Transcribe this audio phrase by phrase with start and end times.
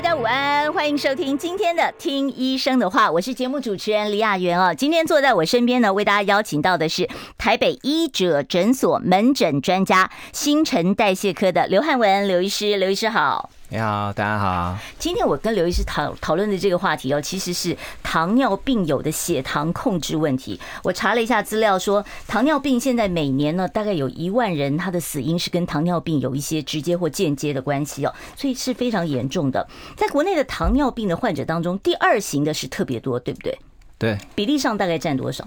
[0.00, 4.74] 大家午安，欢迎收听今天的《听医生的话》，我是节目主持人李雅媛哦。
[4.74, 7.06] 今天坐在我身边呢，为大家邀请到的是
[7.36, 13.50] 台北医者诊所门诊专家、新陈代谢科的刘汉文刘医师，刘医师好。
[13.72, 14.76] 你好，大家好。
[14.98, 20.58] 今天我跟刘医师讨讨论的这个话题哦，其实是糖尿病友的血糖控制问题。
[20.82, 29.64] 我查了一下资料，说糖尿病现在每年呢，大概有一万人他的死因是跟糖尿病有一些直接或间接的关系哦，所以是非常严重的。
[29.96, 33.56] 在国内的糖尿病的患者当中，第二型的是特别多，对不对？
[33.96, 35.46] 对，比例上大概占多少？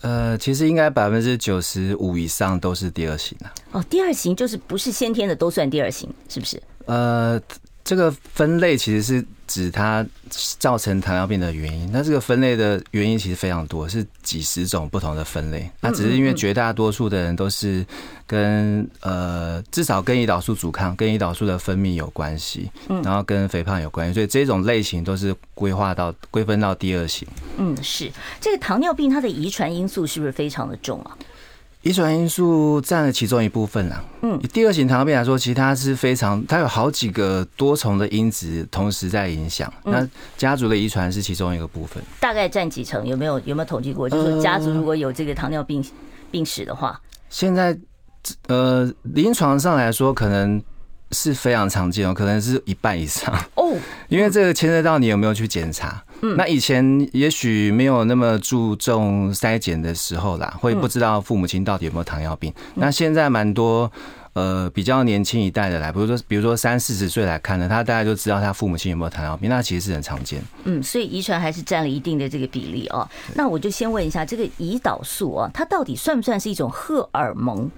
[0.00, 3.52] 呃，其实应该百分之九十五以上都是第二型啊。
[3.72, 6.62] 哦，第二型就是不是先天的都算第二型，是不是？
[6.88, 7.40] 呃，
[7.84, 10.04] 这个分类其实是指它
[10.58, 11.90] 造成糖尿病的原因。
[11.92, 15.70] 那这个分类的原因其实非常多，是几十种不同的分类。
[15.80, 17.84] 那只是因为绝大多数的人都是
[18.26, 22.70] 跟呃至少跟胰岛素阻抗、跟胰岛素的分泌有关系，
[23.02, 27.28] 然后跟肥胖有关系，所以这种类型都是规划到归分到第二型。
[27.58, 31.16] 嗯，是这个糖尿病它的遗传因素是不是非常的重啊？
[31.88, 34.04] 遗传因素占了其中一部分啦。
[34.20, 39.72] 嗯，第二型糖尿病来说，其实它是非常，它有好几个多重的因子同时在影响。
[39.84, 42.02] 那家族的遗传是其中一个部分。
[42.20, 43.06] 大概占几成？
[43.06, 44.06] 有没有有没有统计过？
[44.06, 45.82] 就是说家族如果有这个糖尿病
[46.30, 47.00] 病史的话，
[47.30, 47.74] 现在
[48.48, 50.62] 呃，临床上来说，可能
[51.12, 53.74] 是非常常见哦，可能是一半以上哦。
[54.08, 56.04] 因为这个牵涉到你有没有去检查。
[56.20, 62.52] 嗯，那以前也许没有那么注重筛检的时候啦，会不知道父母亲到底有没有糖尿病。
[62.74, 63.90] 那现在蛮多
[64.32, 70.42] 呃比较年轻一代的来，比如说比如说三四十岁来看呢，他大概就知道他父母亲有没有糖尿病，那其实是很常见。
[70.64, 73.08] 嗯，所以遗传还是占了一定的这个比例哦。
[73.34, 77.70] 那我就先问一下，这个胰岛素啊，它到底算不算是一种荷尔蒙？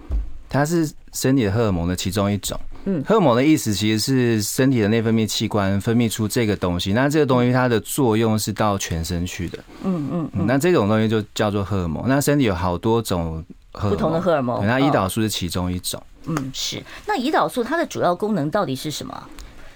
[0.48, 2.58] 它是身体的荷尔蒙的其中一种。
[2.84, 9.58] 嗯，荷尔蒙的意思其实是身体的内分泌器官分泌出这个东西，那这个东西它的作用是到全身去的。
[9.84, 12.04] 嗯嗯，嗯，那这种东西就叫做荷尔蒙。
[12.08, 16.02] 那身体有好多种不同的荷尔蒙，那胰岛素是其中一种。
[16.26, 16.82] 嗯，是。
[17.06, 19.22] 那胰岛素它的主要功能到底是什么？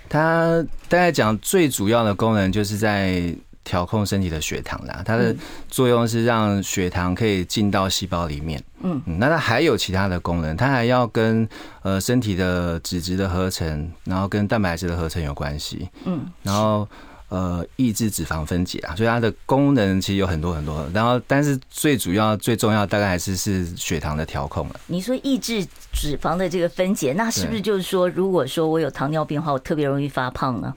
[0.08, 3.34] 它大概讲最主要的功能就是在。
[3.64, 5.34] 调控身体的血糖啦，它的
[5.68, 8.62] 作用是让血糖可以进到细胞里面。
[8.82, 11.48] 嗯，那它还有其他的功能，它还要跟
[11.82, 15.88] 呃身体的脂质的合成，然后跟蛋白质的合成有关系。
[16.04, 16.86] 嗯，然后
[17.30, 20.86] 呃抑制脂肪分解啊，所以它的功能其实有很多很多。
[20.92, 24.80] 然后，但是最主要、最重要大概还是是血糖的调控了。
[24.86, 30.74] 你说抑制脂肪的这个分解，那是不是就是说，如果说我有糖尿病的话，我特别容易发胖呢？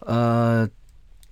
[0.00, 0.68] 呃。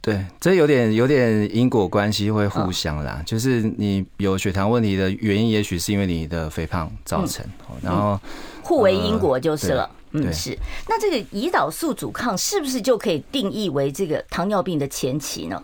[0.06, 7.44] 对，这有点有点因果关系会互相啦，就是你有血糖问题的原因，也许是因为你的肥胖造成，
[7.82, 8.16] 然后
[8.62, 9.90] 互为因果就是了。
[10.12, 10.56] 嗯，是。
[10.88, 15.60] 那这个胰岛素阻抗是不是就可以定义为这个糖尿病的前期呢？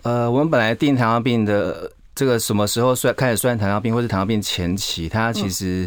[0.00, 5.86] 呃，我们本来定糖尿病的这个什么时候算开始算糖尿病，或是糖尿病前期，它其实。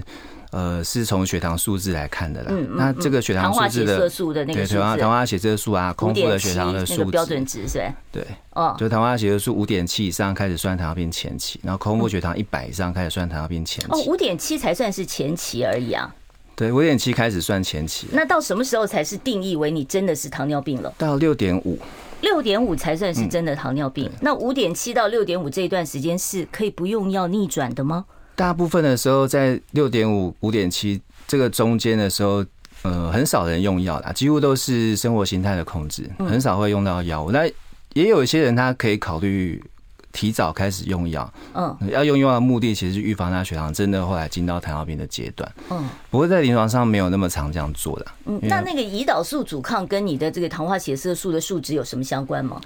[0.51, 2.47] 呃，是从血糖数字来看的啦。
[2.49, 4.09] 嗯，那这个血糖数字的，
[4.45, 7.95] 对，糖化糖化血色素啊，空腹的血糖的数字，标准值是吧？
[8.11, 13.91] 对，哦，就糖化血色素五点七以上开始算糖尿病前期，然后空腹血糖一百以上开始算糖尿病前期。
[13.91, 16.13] 哦，五点七才算是前期而已啊。
[16.53, 18.07] 对，五点七开始算前期。
[18.11, 20.93] 那到什么时候才是定义为你真的是糖尿病了？
[20.97, 21.79] 到六点五，
[22.19, 24.11] 六点五才算是真的糖尿病。
[24.19, 28.03] 那五点七到六点五这一段时间是可以不用药逆转的吗？
[28.35, 32.45] 大部分的时候，在六点五、五点七这个中间的时候，
[32.83, 37.31] 呃，很少人用药啦，几乎都是生活形态的控制，很少会用到药物。
[37.31, 37.45] 那
[37.93, 39.63] 也有一些人，他可以考虑。
[40.11, 48.05] 提早开始用药，嗯，要用药的目的其实是预防他血糖真的后来进到糖尿病的阶段，嗯，不过在临床上没有那么常这样做的。
[48.25, 52.59] 嗯，那那个胰岛素阻抗跟你的这个糖化血色素的数值有什么相关吗？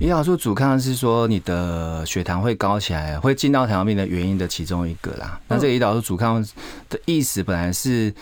[0.00, 5.40] 胰岛素阻抗是说你的血糖会高起来，会进到糖尿病的原因的其中一个啦。
[5.48, 6.42] 那这个胰岛素阻抗
[6.88, 8.12] 的意思本来是。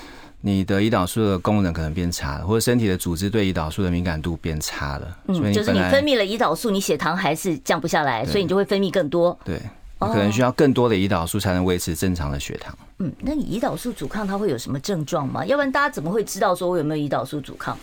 [0.42, 5.16] 你的胰岛素的功能可能变差了，或者身体的组织对胰岛素的敏感度变差了。
[5.26, 9.38] 嗯，所以就是你分泌了胰岛素，你血糖还是降不下来，所以你就会分泌更多。
[9.44, 9.60] 对，
[10.00, 12.74] 你可能需要更多的胰岛素才能维持正常的血糖。
[13.00, 15.44] 嗯，那你胰岛素阻抗它会有什么症状吗？
[15.44, 17.76] 要不然大家怎么会知道说我有没有胰岛素阻抗？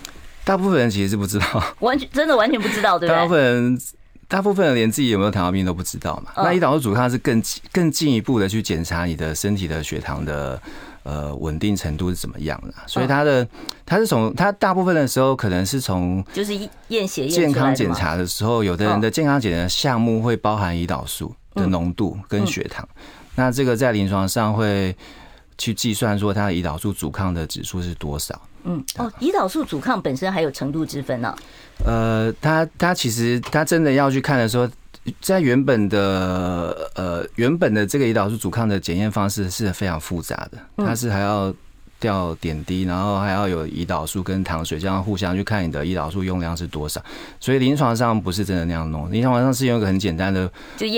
[0.44, 3.16] 大部分人其实是不知道，完全真的完全不知道，对不对？
[3.16, 3.82] 大部分人，
[4.28, 6.32] 大部分人连自己有没有糖尿病都不知道嘛。
[6.38, 10.60] 那胰岛素阻抗是更更进一步的去检查你的身体的血糖的。
[11.08, 12.74] 呃稳定程度是怎么样的。
[12.86, 13.48] 所以它的
[13.86, 16.54] 它是从它大部分的时候可能是从就是
[16.90, 22.86] 验血健康检查的时候，有的人的健康检查项目会包含胰岛素的浓度跟血糖，
[23.36, 24.94] 那这个在临床上会
[25.58, 28.40] 去计算说它的胰岛素阻抗的指数是多少。
[28.66, 28.84] 嗯。
[28.98, 31.38] 哦，胰岛素阻抗本身还有程度之分呢、啊。
[31.86, 34.68] 呃，他他其实他真的要去看的时候，
[35.22, 41.54] 在原本的呃原本的这个胰岛素阻抗的检验方式是非常复杂的，它是还要
[42.00, 47.02] 吊点滴，然后还要有胰岛素跟糖水这样互相去看你的胰岛素用量是多少，
[47.40, 50.52] 所以临床上不是真的那样弄，临床上是用一个很简单的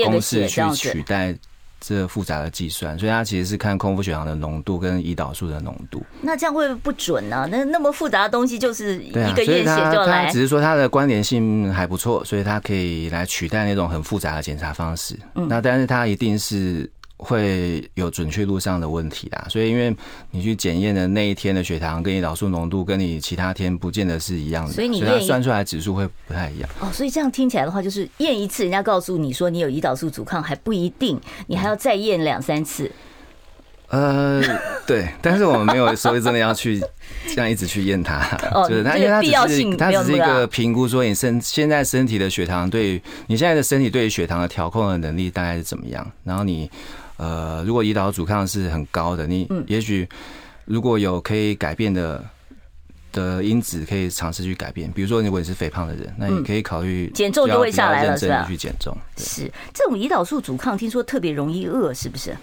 [0.04, 1.36] 公式去取代。
[1.80, 6.02] 这复杂的计算，所以它其实是看空腹血糖的浓度跟胰岛素的浓度。
[6.20, 7.48] 那这样会不会不准呢？
[7.50, 10.30] 那那么复杂的东西就是一个验血就来。
[10.30, 15.18] 只是说它的关联性还不错，所以它可以来取代那种很复杂的检查方式。
[15.34, 16.90] 那但是它一定是。
[17.22, 19.94] 会有准确度上的问题啦，所以因为
[20.30, 26.70] 你去检验的那一天的血糖跟胰岛素浓度，跟你其他天不见得是一样的，所以你算出来指数会不太一样。
[26.80, 32.90] 哦，所以这样听起来的话，就是验一次，人家告诉你说你有胰岛素阻抗还不一定，你还要再验两三次。
[33.88, 34.40] 呃，
[34.86, 36.80] 对，但是我们没有说真的要去
[37.28, 38.24] 这样一直去验它，
[38.66, 46.70] 就是它，因为它只是它只是一个评估，说你身现在身体的血糖对于你现在的身体对于血糖的调控的能力大概是怎么样，然后你。
[47.20, 50.08] 呃，如果胰岛阻抗是很高的，你也许
[50.64, 52.24] 如果有可以改变的
[53.12, 54.90] 的因子，可以尝试去改变。
[54.92, 58.46] 比如说，如果你是肥胖的人，那你可以考虑减重就会下来了，是吧？
[58.48, 62.34] 去减重是这种胰岛素阻抗，听说特别容易饿，是不是？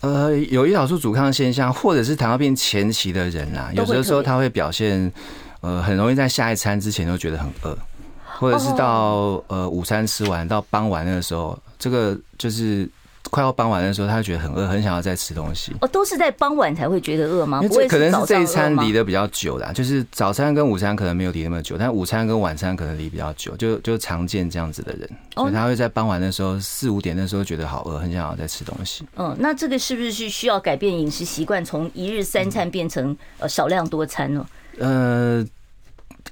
[0.00, 5.12] 呃，有胰岛素阻抗现象，或者是糖尿病前期的人啊，有的时候他会表现
[5.60, 7.78] 呃，很容易在下一餐之前就觉得很饿，
[8.24, 12.90] 或者是到呃午餐吃完到傍晚那个时候，这个就是。
[13.30, 15.72] 快要傍晚的时候，他觉得很饿，很想要再吃东西。
[15.80, 17.60] 哦，都是在傍晚才会觉得饿吗？
[17.62, 29.06] 因为可能是这一餐离得比较久啦，就是早餐跟午餐可能没有离那么久，但午餐跟晚餐可能离比较久，就就常见这样子的人，所以他会在傍晚的时候四五点的时候觉得好饿，很想要再吃东西。
[29.16, 34.46] 嗯，那这个是不是是需要改变饮食习惯，从一日三餐变成呃少量多餐呢？
[34.78, 35.44] 呃，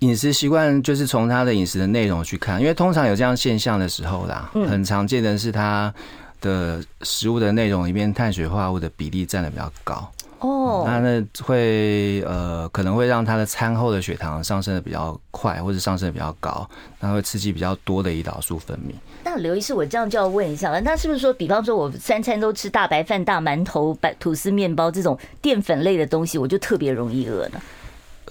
[0.00, 5.92] 饮食习惯就是从他的饮食的内容去看，因为通常有这样现象的时候啦，很常见的是他。
[6.40, 10.10] 的食物的内容里面，碳水化合物的比例占的比较高
[10.40, 16.68] 哦，那那会呃可能会让他的餐后的血糖上升的比较快，或者上升的比较高，
[17.00, 18.92] 那会刺激比较多的胰岛素分泌。
[19.24, 27.60] 那刘医师，我这样就要问一下了，那是不是说，比方说我三餐都吃大白饭、大馒头、白吐司、面包这种淀粉类的东西，我就特别容易饿呢？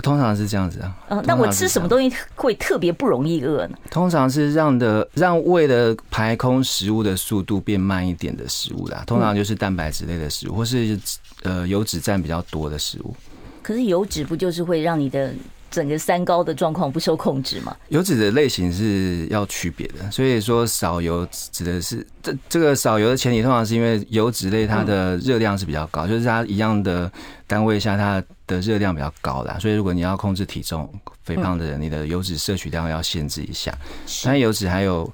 [0.01, 0.95] 通常是这样子啊。
[1.09, 3.77] 嗯，那我吃什么东西会特别不容易饿呢？
[3.89, 9.03] 通常是让的让胃的排空食物的速度变慢一点的食物啦。
[9.07, 10.99] 通常就是蛋白质类的食物，或是
[11.43, 13.15] 呃油脂占比较多的食物。
[13.61, 15.33] 可是油脂不就是会让你的
[15.71, 17.75] 整个三高的状况不受控制吗？
[17.89, 27.11] 油脂的类型是要区别的，所以说少油指的是这这个少油的前提，通常是因为油脂类它的热量是比较高，就是它一样的
[27.47, 28.21] 单位下它。
[28.47, 30.89] 的热量比较高啦，所以如果你要控制体重
[31.23, 33.75] 肥胖的人，你的油脂摄取量要限制一下。
[34.23, 35.11] 但油脂还有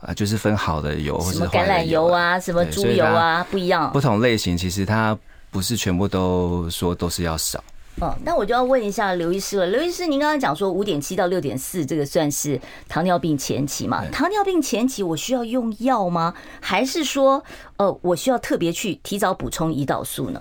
[0.00, 3.90] 啊，就是分好的油或者橄榄油啊，什么猪油啊，不一样。
[3.92, 5.18] 不同类型其实它
[5.50, 7.62] 不是全部都说都是要少。
[8.00, 9.66] 哦，那我就要问一下刘医师了。
[9.66, 14.02] 刘医师，您刚刚讲说五点七到六点四，这个算是糖尿病前期嘛？
[14.10, 16.32] 糖尿病前期我需要用药吗？
[16.60, 17.42] 还是说
[17.76, 20.40] 呃，我需要特别去提早补充胰岛素呢？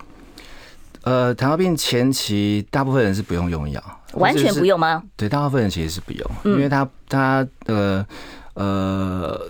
[1.04, 3.82] 呃，糖尿病前期大部分人是不用用药，
[4.14, 5.02] 完全不用吗？
[5.16, 8.06] 对，大部分人其实是不用，因为他他呃
[8.54, 9.50] 呃，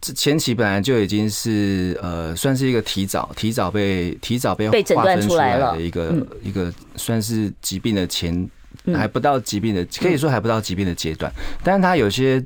[0.00, 8.48] 这前期本来就已经是呃，算是一个提早提早被提早被诊断出来的一个一个算是疾病的前
[8.94, 12.42] 还不到疾病的，可以说还不到疾病的阶段，但是他有些。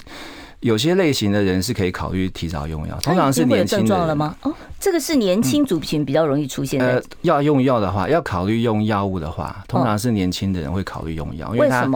[0.63, 4.35] 有些类型的人是可以考虑提早用药，通常是年轻的了吗？
[4.43, 6.87] 哦，这个是年轻族群比较容易出现的。
[6.87, 11.91] 呃，要用药的话，要考虑用药物的话，通常是年轻的人会考虑用药，因为他，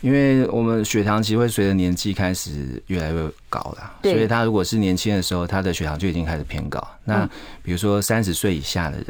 [0.00, 6.82] 因为我们血糖其实会随着年纪开始越来越高了，所以他如果是年轻的时候，他的血糖就已经开始偏高。
[7.04, 7.28] 那
[7.62, 9.06] 比如说三十岁以下的人。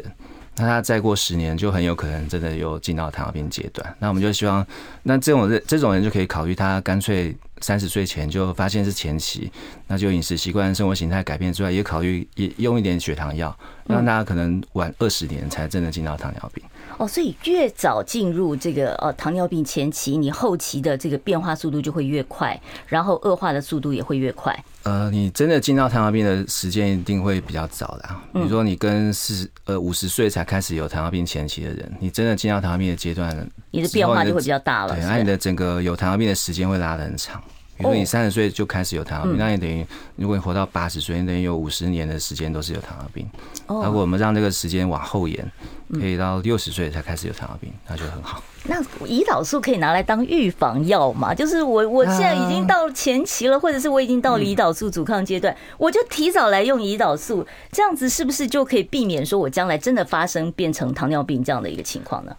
[0.57, 3.95] 那他再过十年，就很有可能真的又进到糖尿病阶段。
[3.99, 4.65] 那我们就希望，
[5.03, 9.51] 那这种人这种人就可以考虑，他干脆三十岁前就发现是前期，
[9.87, 16.63] 那就饮食习惯、生活形态改变之外，也考虑也用一点血糖药，让大家可能晚二十年才真的进到糖尿病。
[16.97, 24.57] 哦，所以越早进入这个呃糖尿病前期，你后期的这个变化速度就会越快，然后恶化的速度也会越快。
[24.83, 28.09] 呃，你真的进到糖尿病的时间一定会比较早的。
[28.33, 34.95] 比如说，你跟四呃五十岁才开始有糖尿病前期的人，你真的进到糖尿病的阶段，你的变化就会比较大了。
[34.95, 37.41] 对，那你的整个有糖尿病的时间会拉得很长。
[37.77, 43.27] 比如说你三十岁就开始有糖尿病，那你等于如果你活到八十岁，你等于有五十年的时间都是有糖尿病。
[43.67, 45.51] 如果我们让这个时间往后延，
[45.93, 48.41] 可以到六十岁才开始有糖尿病，那就很好。
[48.63, 51.33] 那胰岛素可以拿来当预防药吗？
[51.33, 62.35] 就是我我现在已经到前期了，或者是我已经到了胰岛素阻抗阶段，我就提早来用胰岛素，这样子是不是就可以避免说我将来真的发生变成糖尿病这样的一个情况呢？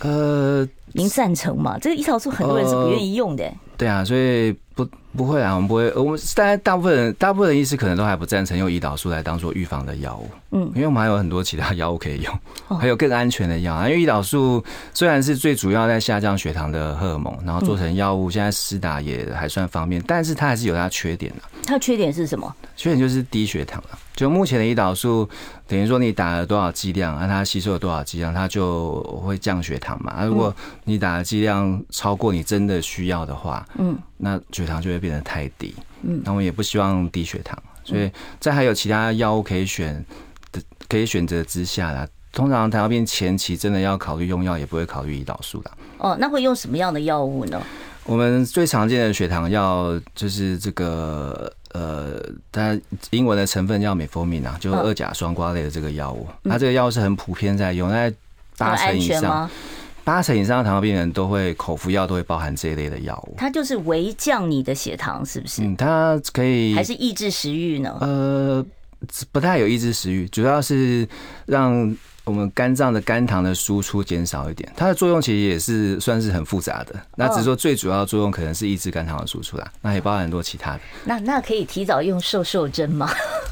[0.00, 0.66] 呃，
[0.96, 1.78] 您赞成吗？
[1.80, 3.44] 这个胰岛素很多人是不愿意用的。
[3.76, 5.92] 对啊，所以不不会啊，我们不会。
[5.94, 10.30] 我们大家大部分人，大部分人医师可能都还不赞成用胰岛素来当做预防的药物。
[10.52, 12.38] 嗯，因为我们还有很多其他药物可以用，
[12.78, 13.86] 还有更安全的药啊。
[13.86, 21.42] 因为胰岛素虽然是最主要在下降血糖的荷尔蒙，然后做成药物，现在施打也还算方便，但是它还是有它缺点的。
[21.66, 22.54] 它的缺点是什么？
[22.76, 23.98] 缺点就是低血糖了。
[24.16, 25.28] 就目前的胰岛素，
[25.68, 30.10] 等于说你打了多少剂量，啊，它吸收了多少剂量，它就会降血糖嘛。
[30.10, 30.52] 啊，如果
[30.84, 35.74] 你打的剂量超过你真的需要的话，嗯，那血糖就会变得太低。
[36.00, 40.02] 嗯，那我们也不希望低血糖，所以在还有其他药物可以选
[40.50, 45.70] 的可以选择之下啦，通常糖尿病前期真的要考虑用药，也不会考虑胰岛素的。
[45.98, 47.62] 哦，那会用什么样的药物呢？
[48.04, 51.52] 我们最常见的血糖药就是这个。
[51.76, 52.18] 呃，
[52.50, 52.80] 它
[53.10, 58.10] 英文的成分叫美福明啊，就是二甲双胍类的这个药物，它这个药物是很普遍在用，在
[58.56, 59.50] 八成以上，
[60.04, 63.34] 八成以上的糖尿病人都会口服药都会包含这一类的药物。
[63.36, 65.62] 它就是微降你的血糖，是不是？
[65.62, 67.98] 嗯，它可以还是抑制食欲呢？
[68.00, 68.64] 呃，
[69.30, 71.06] 不太有抑制食欲，主要是
[71.44, 71.94] 让。
[72.26, 76.94] 我们肝脏的肝糖的输出减少一点，它的作用其实也是算是很复杂的。
[77.14, 80.80] 那只是说最主要的作用可能是抑制肝糖的输出啦，那也包含很多其他的。
[81.04, 83.08] 那那可以提早用瘦瘦针吗？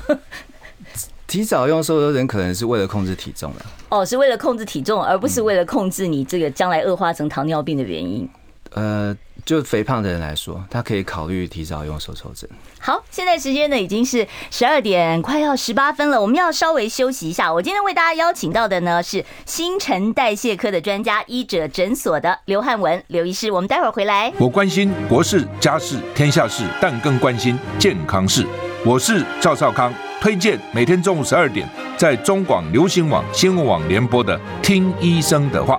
[1.29, 3.67] 提早用瘦瘦针可能是为了控制体重了。
[3.91, 8.29] 哦，是为了控制体重，而不是为了控制你这个将来恶化成糖尿病的原因。
[8.75, 9.17] 呃。
[9.45, 12.49] 就肥胖的人来说，他可以考虑提早用手抽针。
[12.81, 17.53] 好，现在时间呢已经是十二点快要十八分了，我们要稍微休息一下。
[17.53, 24.33] 我今天为大家邀请到的呢是新陈代谢科的专家医者诊所的刘汉文刘医师，我们待会儿回来。
[24.39, 28.47] 我关心国事、家事、天下事，但更关心健康事。
[28.83, 35.79] 我是赵少康，推荐每天中午十二点在中广流行网新闻网联播的《听医生的话》。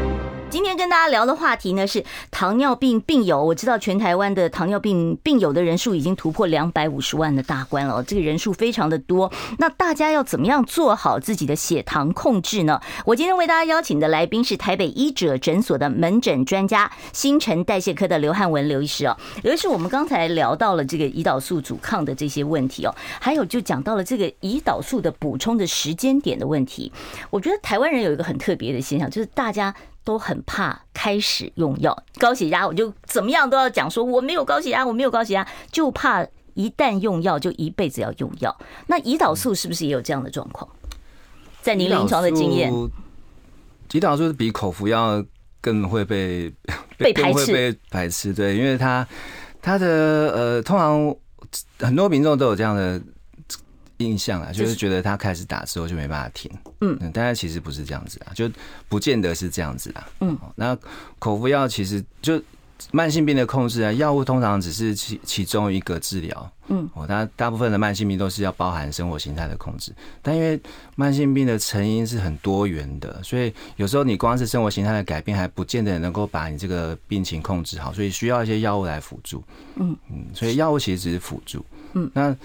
[0.51, 3.41] 今天跟大家聊的话题呢是糖尿病病友。
[3.41, 9.31] 我知道全台湾的糖尿病病友的人数已经突破两百五十万的大关了，这个人数非常的多。
[9.59, 12.81] 那大家要怎么样做好自己的血糖控制呢？
[13.05, 19.15] 我今天为大家邀请的来宾是台北医者诊所的门诊专家、新陈代谢科的刘汉文刘医师哦。
[19.43, 26.91] 刘医师，我们刚才聊到了这个胰岛素阻抗的这些问题哦，还有就讲到了这个胰岛素的补充的时间点的问题。
[27.29, 29.73] 我觉得台湾人有一个很特别的现象，就是大家。
[30.03, 38.55] 都很怕开始用药，高血压我就怎么样都要讲说我没有高血压，我没有高血压，就怕一旦用药就一辈子要用药。
[38.87, 40.69] 那胰岛素是不是也有这样的状况？
[41.61, 42.71] 在您临床的经验，
[43.89, 45.23] 胰岛素是比口服药
[45.61, 46.51] 更会被
[46.97, 48.33] 被排斥，被排斥。
[48.33, 49.07] 对，因为它
[49.61, 49.87] 它的
[50.35, 51.15] 呃，通常
[51.79, 53.01] 很多民众都有这样的。
[54.01, 58.49] 印象啊，就是觉得他开始打之后就没办法停，嗯，但是其实不是这样子啊，就
[58.89, 60.77] 不见得是这样子啊，嗯，那
[61.19, 62.41] 口服药其实就
[62.91, 70.59] 慢性病的控制啊，药物通常只是其其中一个治疗，嗯，哦，它大部分的慢性病都是要包含生活形态的控制，但因为
[70.95, 79.43] 慢性病的成因是很多元的，所以有时候你光是生活形态的改变还不见得能够把你这个病情控制好，所以需要一些药物来辅助，
[79.75, 79.95] 嗯。
[80.09, 82.35] 嗯，所以药物其实只是辅助，嗯，那。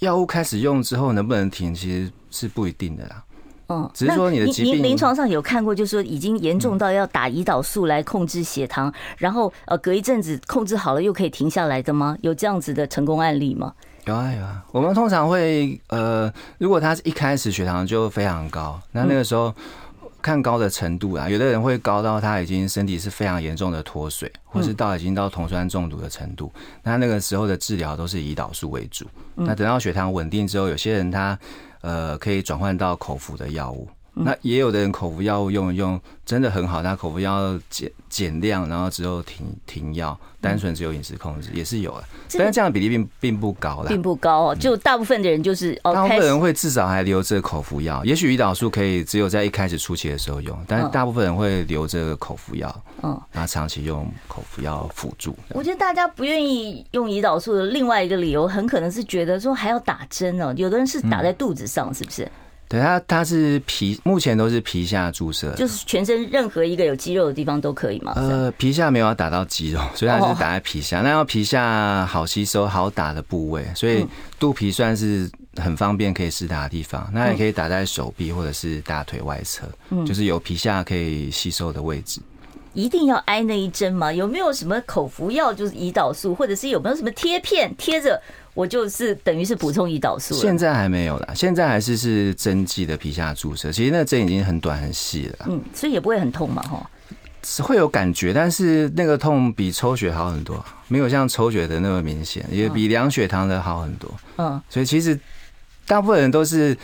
[0.00, 3.22] 药物开始用之后能不能停，其实是不一定的啦。
[3.68, 12.16] 嗯，只是说你的疾病，您临床上有看过，就是说已经严重到要打胰岛素来控制血糖，然后呃隔一阵子控制好了又可以停下来的吗？
[12.20, 13.72] 有这样子的成功案例吗？
[14.04, 19.54] 有啊有啊，我们通常会呃，如果他一开始血糖就非常高，那那个时候。
[20.22, 26.52] 看高的程度啊，有的人会高到他已经身体是非常严重的脱水，或是到已经到酮酸中毒的程度。
[26.82, 29.06] 那那个时候的治疗都是胰岛素为主。
[29.34, 31.38] 那等到血糖稳定之后，有些人他
[31.80, 42.04] 呃可以转换到口服的药物，那也有的人口服药物用一用真的很好，他口服药减减量，然后之后停停药，单纯只有饮食控制也是有的，
[42.38, 44.54] 但是这样的比例并并不高啦，并不高哦。
[44.54, 55.36] 就大部分的人就是，大部分人会至少还留着口服药，也许胰岛素可以只有在一开始初期的时候用，但是大部分人会留着口服药，嗯，然后长期用口服药辅助。
[55.50, 62.26] 我觉得大家不愿意用胰岛素的另外一个理由，很可能是觉得说还要打针哦，有的人是打在肚子上，是不是？
[62.68, 68.12] 对，它它是皮，目前都是皮下注射，就是全身任何一个有肌肉的地方都可以吗？
[68.16, 71.00] 呃，皮下没有要打到肌肉，所以它是打在皮下。
[71.00, 74.04] 那要皮下好吸收、好打的部位，所以
[74.40, 77.08] 肚皮算是很方便可以施打的地方。
[77.12, 79.68] 那也可以打在手臂或者是大腿外侧，
[80.04, 82.20] 就是有皮下可以吸收的位置。
[82.74, 84.12] 一定要挨那一针吗？
[84.12, 88.20] 有没有什么口服药就是胰岛素，或者是有没有什么贴片贴着？
[88.56, 96.90] 我就是等于是补充胰岛素，现在还没有啦，现在还是是针剂的皮下注射，其实那个针已经很短很细了，嗯，所以也不会很痛嘛，哈，
[97.62, 105.20] 会有感觉，但是那个痛比抽血好很多，没有像抽血的那么明显，也比量血糖的好很多，嗯，所以其实
[105.86, 106.74] 大部分人都是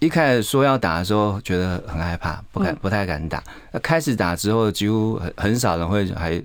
[0.00, 3.42] 一开始说要打的时候觉得很害怕，不敢不太敢打，
[3.72, 6.38] 那开始打之后，几乎很很少人会还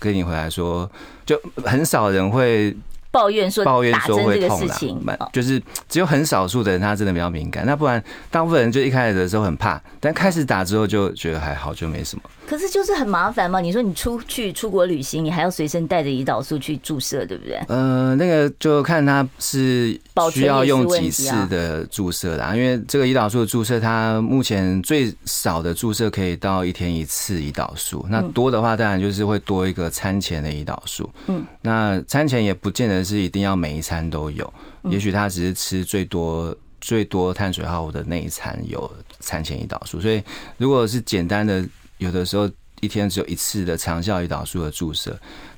[0.00, 0.90] 跟你回来说，
[1.24, 2.76] 就很少人会。
[3.10, 4.66] 抱怨说抱怨说会痛
[5.04, 12.22] 啦，就是只有很少数的人他真的比较敏感，那不然大部分人就一开始的时候很怕，但开始打之后就觉得还好，就没什么。
[12.50, 17.54] 可是就是很麻烦嘛，你说你出去出国旅行，你还要随身带着胰岛素去注射，对不对？
[17.68, 19.96] 呃，那个就看他是
[20.32, 31.08] 需要用几次的注射啦，因为这个胰岛素的注射，它目前最少的注射可以到一天一次胰岛素，那多的话当然就是会多一个餐前的胰岛素。
[31.28, 34.52] 嗯，那餐前也不见得是一定要每一餐都有，
[34.90, 38.90] 也许他只是吃最多最多碳水化合物的那一餐有
[39.20, 40.20] 餐前胰岛素，所以
[40.56, 41.64] 如果是简单的。
[42.00, 45.16] 有的时候一天只有一次的长效胰岛素的注射，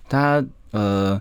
[0.08, 1.18] 他呃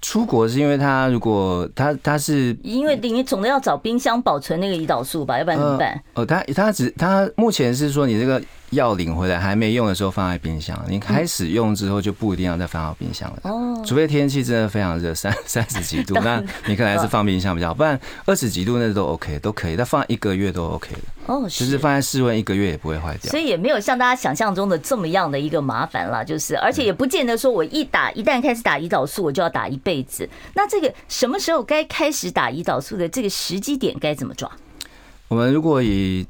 [0.00, 6.00] 出国是因为他如果他他是因为你总得要找冰箱保存那个胰岛素吧，要不然怎么办？
[6.14, 8.40] 哦，他他只他目前是说你这个。
[8.70, 13.40] 药领回来还没用的时候放在冰箱，你开始用之后就不一定要再放到冰箱了。
[13.44, 20.98] 哦，除非天气真的非常热，三三十几度，那你可能还是放冰箱比较好，不然二十几度那都 OK，都可以，但放一个月都 OK 的。
[21.26, 23.30] 哦，就是放在室温一个月也不会坏掉。
[23.30, 30.28] 所以也没有像大家想象中的这么样的一个麻烦啦，就是而且也不见得说我一打一旦开始打胰岛素我就要打一辈子。
[30.54, 34.50] 那这个什么时候该开始打胰岛素的这个时机点该怎么抓？
[35.28, 36.26] 我们如果以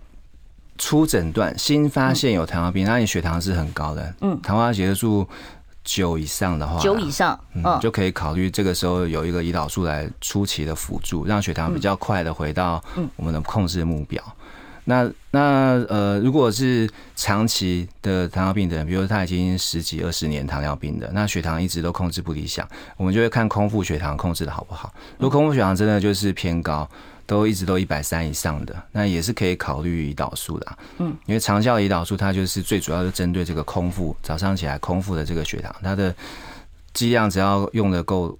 [0.79, 5.29] 初诊断新发现有糖尿病，那你血糖是很高的，嗯，糖化血色素
[5.85, 12.83] 九以上的话，九以上，嗯，就可以考虑这个时候有一个胰岛素来初期的辅助，让血糖比较快的回到
[13.17, 14.23] 我们的控制目标。
[14.89, 24.93] 那那呃，如果是长期的糖尿病的人，比如说他已经十几二十年糖尿病的，那血糖一直都控制不理想，我们就会看空腹血糖控制的好不好。
[25.19, 26.89] 如果空腹血糖真的就是偏高。
[27.29, 30.79] 都一直都一百三以上的，那也是可以考虑胰岛素的。
[30.97, 36.15] 嗯，因为长效胰岛素它就是最主要是针对这个空腹早上起来空腹的这个血糖，它的
[36.95, 38.39] 剂量只要用的够，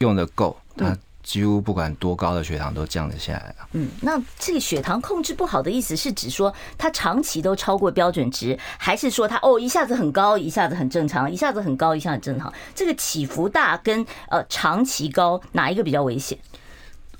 [0.00, 0.94] 用的够，它
[1.26, 3.68] 几乎不管多高的血糖都降得下来了。
[3.72, 12.52] 嗯，那这个血糖控制不好的意思是指说它长期都超过标准值，还是说它哦一下子很高，一下子很正常，一下子很高，一下子很正常？
[12.76, 16.38] 这个起伏大跟呃长期高哪一个比较危险？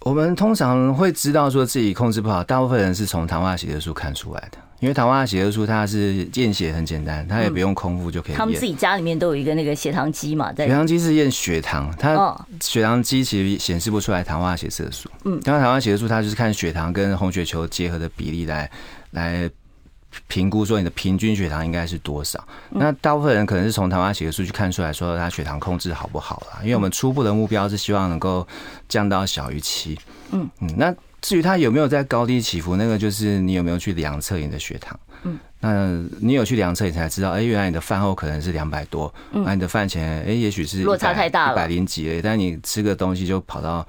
[0.03, 8.39] 我们通常会知道说自己控制不好，大部分人是从糖化血色素看出来的，因为糖化血色素它是验血很简单，它也不用空腹就可以验。
[8.39, 15.11] 他们自己家里面都有一个那个血糖机嘛，在血糖机是验血糖，它血糖机其实显示不出来糖化血色素。
[15.25, 18.71] 嗯，糖化血色素它就是看血糖跟红血球结合的比例来
[19.13, 19.51] 来。
[20.29, 22.43] 评估说你的平均血糖应该是多少？
[22.71, 26.61] 那大部分人可能是从糖化血色素去看出来说他血糖控制好不好啦。
[26.63, 28.47] 因为我们初步的目标是希望能够
[28.89, 29.99] 降到小于七。
[30.31, 30.95] 嗯嗯，那
[31.27, 34.97] 至于他有没有在高低起伏，那个就是你有没有去量测你的血糖。
[35.25, 43.85] 嗯，那你有去量测，你才知道，哎，原来你的饭后可能是两百多，那你的饭前，哎，也许是落差太大了，一百零几了，但你吃个东西就跑到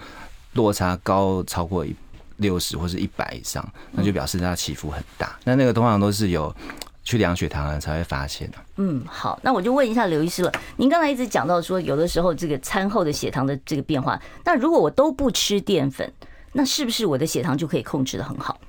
[0.53, 1.95] 落差高超过一。
[2.37, 5.35] 六十或是一百以上，那就表示它起伏很大。
[5.43, 6.55] 那那个通常都是有
[7.03, 8.57] 去量血糖的才会发现的。
[8.75, 10.51] 嗯，好，那我就问一下刘医师了。
[10.75, 16.13] 您刚才一直讲到说，有的时候这个餐后的血糖的这个变化，那如果我都不吃淀粉，
[16.51, 18.59] 那是不是我的血糖就可以控制的很好？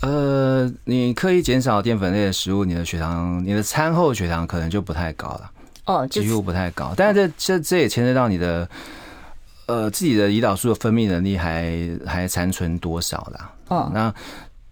[0.00, 5.50] 呃，你刻意减少淀粉类的食物，你的血糖，你的餐后血糖可能就不太高了。
[5.86, 6.94] 哦，几乎不太高。
[6.96, 8.68] 但是这这这也牵涉到你的。
[9.66, 11.72] 呃，自己的胰岛素的分泌能力还
[12.04, 13.52] 还残存多少啦？
[13.68, 14.12] 哦，那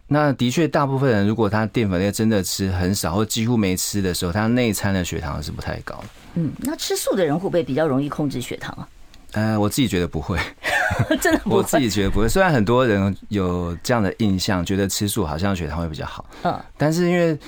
[0.08, 6.04] 那的确，大部分人如果他淀粉类真的吃很少或几乎没吃的时候，他内餐的血糖是不太高的。
[6.34, 8.86] 嗯，那吃素的人会不会比较容易控制血糖啊？
[9.32, 10.38] 呃，我自己觉得不会，
[11.20, 12.28] 真的不会，我自己觉得不会。
[12.28, 17.38] 虽然很多人有这样的印象，觉得吃素好像血糖会比较好，嗯，但是因为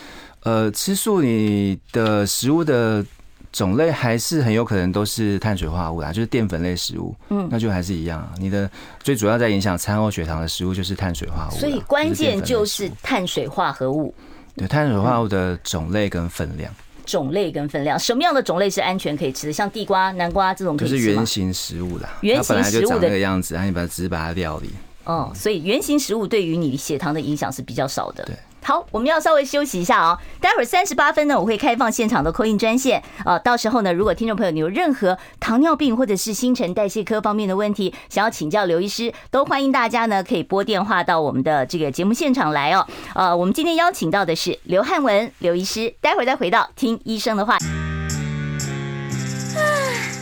[0.42, 3.04] 呃，吃素你的食物的。
[3.52, 8.18] 种类还是很有可能都是碳水化合物啊，就是淀粉类食物，嗯，那就还是一样。
[8.18, 8.70] 啊你的
[9.02, 14.14] 最主要在影响餐后血糖的食物就是碳水化合物，所以关键就是碳水化合物。
[14.56, 19.52] 对，碳水化合物的种类跟分量，种类跟分量，什么样的种类是安全可以吃的？
[19.52, 20.94] 像地瓜、南瓜这种可以吃？
[20.96, 24.70] 就是圆形食物啦，圆形食物的那个样子，然后你把它只是把它料理。
[25.04, 28.24] 哦，所以圆形食物对于你血糖的影响是比较少的。
[28.24, 28.36] 对。
[28.64, 30.18] 好，我们要稍微休息一下哦。
[30.40, 33.38] 待会儿三十八分呢，我会开放现场的 call in 专线啊。
[33.38, 42.86] 到时候呢，如果听众朋友你有任何糖尿病或者是新陈代谢科方面的问题，想要请教刘医师，都欢迎大家呢可以拨电话到我们的这个节目现场来哦。
[43.14, 47.58] 呃，我们今天邀请到的是刘汉文刘医师，待会儿再回到听医生的话。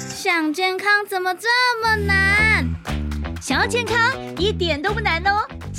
[0.08, 1.48] 想健康怎么这
[1.82, 2.66] 么难？
[3.40, 3.96] 想要健康
[4.38, 5.59] 一点都不难哦。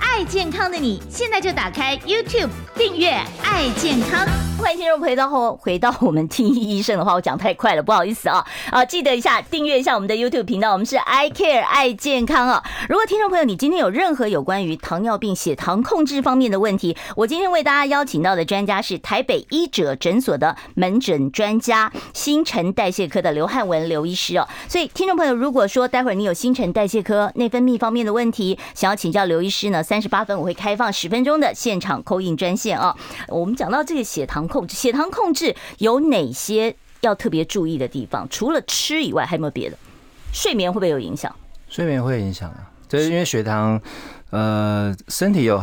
[0.00, 3.10] 爱健康的你，现在就打开 YouTube 订阅
[3.44, 4.26] “爱健康”。
[4.58, 8.84] 欢迎听众回到后，回到我们听医生的话，我讲太快了，不好意思啊啊！
[8.84, 12.62] 记得一下订阅一下我们的 YouTube 频道，我们是 I Care 爱健康啊。
[12.86, 24.46] 如果听众朋友你今天有任何有关于糖尿病血糖控制方面的问题，我今天为大家邀请到的专家是台北医者诊所的门诊专家，新陈代谢科的刘汉文刘医师哦。
[24.68, 32.96] 所以听众朋友，如果说待会儿你有新陈代谢科内分泌方面的问题，想要请教刘医师呢，三十八分我会开放十分钟的现场 call in 专线啊。
[33.26, 34.46] 我们讲到这个血糖。
[34.46, 38.24] 控制血糖控制有哪些要特别注意的地方？
[38.30, 39.76] 除了吃以外，还有没有别的？
[40.32, 41.34] 睡眠会不会有影响？
[41.68, 43.80] 睡眠会影响啊，就是因为血糖，
[44.30, 45.60] 呃，身体有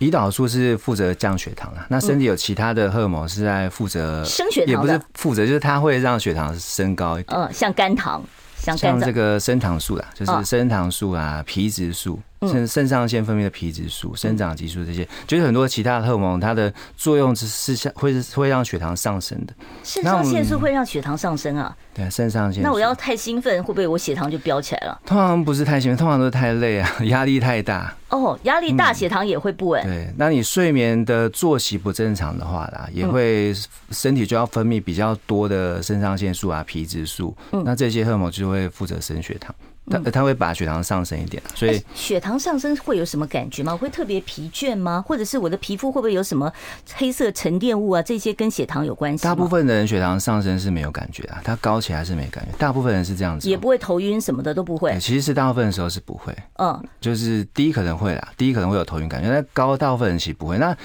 [0.00, 7.38] 胰岛素是负责降血糖的，那身体有其他的荷尔蒙是在负责升血糖，也不是负责，就是它会让血糖升高一点。
[7.38, 8.20] 嗯，像肝糖，
[8.56, 12.18] 像像这个升糖素啦，就是升糖素啊，皮质素。
[12.48, 19.54] 肾肾上腺分泌的皮质素、生长激素这些，就是很多其他的荷尔蒙，它的作用是是像会是会让血糖上升的。
[19.82, 21.76] 肾上腺素会让血糖上升啊？
[21.94, 22.62] 对，肾上腺。
[22.62, 25.00] 那我要太兴奋，会不会我血糖就飙起来了？
[25.06, 27.94] 通常不是太兴奋，通常都是太累啊， 压力太大。
[28.10, 29.82] 哦，压力大，血糖也会不稳。
[29.82, 33.52] 对，那你睡眠的作息不正常的话啦，也会
[33.90, 39.52] 身体就要分泌比较多的肾上腺素啊、皮质素，那这些荷尔蒙就会负责升血糖。
[39.90, 43.76] 它它会把血糖上升一点，所以血糖上升会有什么感觉吗？
[43.76, 45.04] 会特别疲倦吗？
[45.06, 46.50] 或者是我的皮肤会不会有什么
[46.94, 48.02] 黑色沉淀物啊？
[48.02, 49.24] 这些跟血糖有关系？
[49.24, 52.56] 大部分的人血糖上升是没有感觉啊，它高起来是没感觉。
[52.58, 54.98] 大部分人是这样子，也不会头晕什么的都不会。
[54.98, 60.56] 其实是大部分的时候是不会，嗯，就是低可能会啦，低可能会有头晕感觉，但高大部分人其实不会。
[60.56, 60.76] 那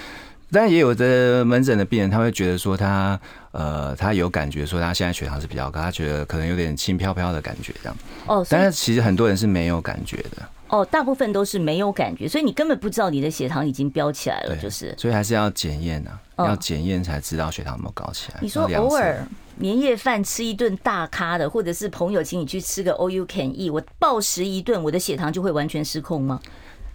[0.52, 3.18] 但也有的门诊的病人他会觉得说他。
[3.52, 7.96] 呃，他有感觉说他现在血糖是比较高，他觉得可能有点轻飘飘的感觉这样。
[8.26, 10.48] 哦，但是其实很多人是没有感觉的。
[10.68, 14.94] 哦，大部分都是没有感觉，所以你根本不知道你的血糖已经飙起来了，就是。
[14.96, 18.38] 所以还是要检验啊，要检验才知道血糖有没有高起来。
[18.40, 26.40] 你说偶尔年夜饭吃一顿大咖的，或者是朋友请你去吃个 all you can eat，我暴食一顿，我的血糖就会完全失控吗？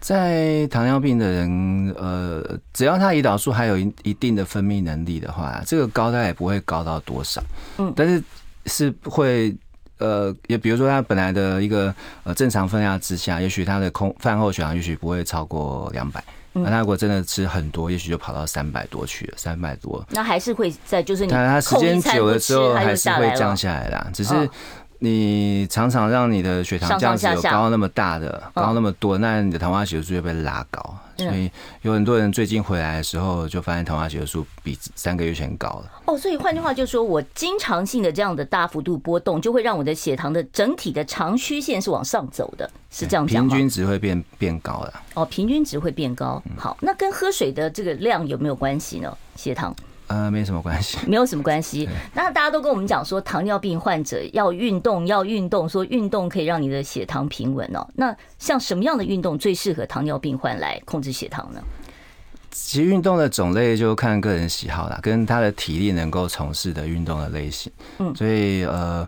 [0.05, 7.43] 在糖尿病的人，呃，只要他胰岛素还有一一定的分泌能力的话，这个高大概也不会高到多少。
[7.79, 8.23] 嗯，但是
[8.67, 9.51] 是会，
[9.97, 11.91] 呃，也比如说他本来的一个
[12.23, 16.23] 呃正常分量之下，也许他的空饭后血糖也许不会超过两百。
[16.53, 20.05] 那他如果真的吃很多，也许就跑到三百多去了，三百多。
[20.11, 24.47] 那还是会在就是你他他时间久了之后还是会降下来啦，只是。
[24.99, 30.97] 你常常让你的血糖这样子有高那么大的，高那么多，那你的糖化血素就会被拉高。
[31.17, 31.49] 所以
[31.81, 35.91] 有很多人最近回来的时候，就发现糖化血素比三个月前高了。
[36.05, 43.49] 哦，所以换句话就是说，我经常性的这样的大幅度波动，就会让我的血糖的整体的长曲线是往上走的，是这样讲吗？
[43.49, 44.93] 平均值会变变高了。
[45.13, 46.41] 哦，平均值会变高。
[46.57, 49.17] 好，那跟喝水的这个量有没有关系呢？
[49.37, 49.73] 血糖？
[50.07, 51.87] 呃，没什么关系， 没有什么关系。
[52.13, 57.87] 那大家都跟我们讲说，糖尿病患者要运动，要运动，说运动可以让你的血糖平稳哦。
[57.95, 61.61] 那像什么样的运动最适合糖尿病患来控制血糖呢？
[62.51, 67.71] 其实运动的种类就看个人喜好啦，跟他的体力能够从事的运动的类型。
[67.99, 69.07] 嗯，所以呃，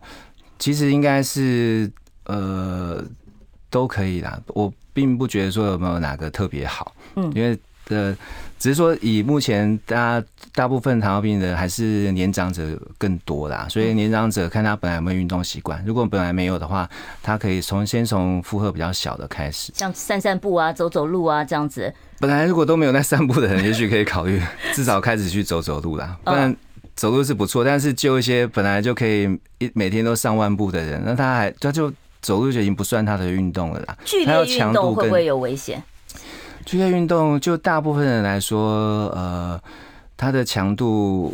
[0.59, 1.91] 其实应该是
[2.25, 3.03] 呃
[3.69, 4.39] 都可以啦。
[4.47, 4.71] 我。
[4.97, 7.55] 并不觉得说有没有哪个特别好，嗯，因为
[7.89, 8.17] 呃，
[8.59, 12.63] 只是说以目前大家大部分糖尿病的还是年长者
[12.97, 16.89] 更多啦，所以年长者看他本来有没有运动习惯，如果本来没有的话，
[17.21, 21.93] 他可以从先从负荷比较小的开始，像散散步啊、走走路啊这样子。
[22.19, 24.41] 本来如果都没有在散步的人，也许可以考虑
[24.73, 26.17] 至少开始去走走路啦。
[26.25, 26.55] 不然
[26.95, 29.25] 走路是不错，但是就一些本来就可以
[29.59, 33.95] 一每天都上万步的人，那他还他就走路就已经不算他的运动了啦。
[34.03, 35.81] 剧烈运动会不会有危险？
[36.67, 39.57] 剧烈运动就大部分人来说，呃，
[40.17, 41.33] 它的强度。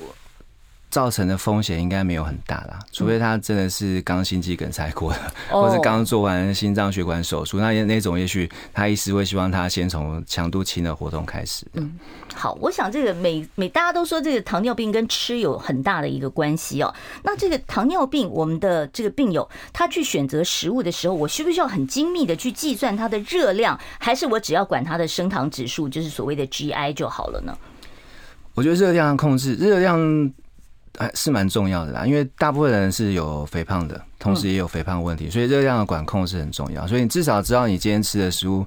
[0.93, 11.65] 造成的风险应该没有很大啦，除非他真的是刚心肌梗塞过的， 或者刚做完心脏血管手术，那那种也许他医师会希望他先从强度轻的活动开始。
[11.73, 11.97] 嗯，
[12.35, 16.93] 好，我想这个每每大家都说这个糖尿病跟吃有很大的一个关系哦。
[17.23, 27.57] 那这个糖尿病，我们的这个病友他去选择食物的时候，我需不需要很精密的去计算它的热量，还是我只要管它的升糖指数，就是所谓的 GI 就好了呢？
[28.53, 30.31] 我觉得热量控制热量。
[30.97, 36.85] 还是蛮重要的啦，因为大部分人是有肥胖的，同时也有肥胖问题，所以热量的管控是很重要。
[36.87, 38.65] 所以你至少知道你今天吃的食物，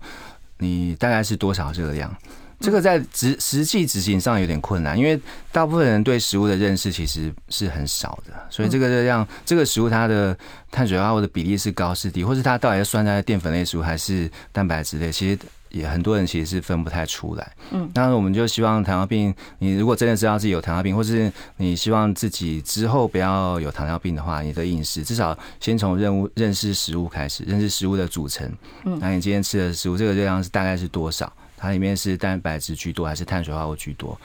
[0.59, 2.13] 你大概是多少热量。
[2.59, 5.21] 这个在执实际执行上有点困难，因为
[5.53, 10.37] 大部分人对食物的认识其实是很少的，所以这个热量，这个食物它的
[10.71, 15.39] 碳水化合物的比例是高是低，或是它到底是算在淀粉类食物还是蛋白质类，其实。
[15.77, 28.51] 也很多人其实是分不太出来，嗯，那我们就希望糖尿病，你如果真的知道自己有糖尿病，或是你希望自己之后不要有糖尿病的话，你的饮食至少先从任务认识食物开始，认识食物的组成，
[28.85, 31.33] 嗯，那你今天吃的食物这个热量是大概是多少？
[31.59, 34.19] 它里面是蛋白质居多还是碳水化合物居多？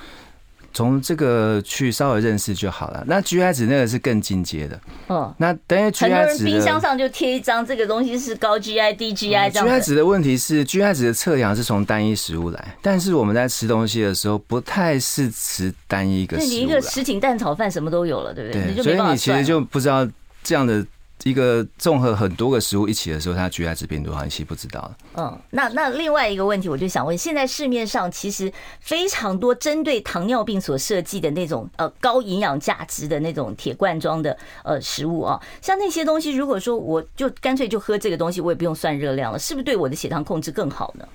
[0.73, 3.03] 从这个去稍微认识就好了。
[3.07, 4.79] 那 GI 值那个是更进阶的。
[5.09, 9.67] 嗯，那等于 GI 值，冰箱上就贴一张这个东西是高 GI、低 GI 这样。
[9.67, 16.49] GI 值的问题是，GI 值的测量是从单一食物来，但是我们在吃东西的时候不太是吃单一个食物。
[16.49, 18.73] 你一个什锦蛋炒饭什么都有了，对不对？
[18.75, 20.07] 对，所以你其实就不知道
[20.43, 20.85] 这样的。
[21.23, 24.91] 一个综合很多个食物一起的时候，它 GI 值变多少，你其实不知道。
[25.15, 41.07] 嗯，那那另外一个问题，我就想问：现在市面上其实非常多针对糖尿病所设计的那种呃高营养价值的那种铁罐装的呃食物啊，像那些东西，如果说我就干脆就喝这个东西，我也不用算热量了，是不是对我的血糖控制更好呢？